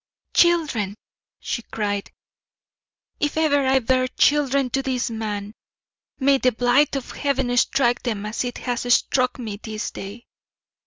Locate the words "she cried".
1.39-2.09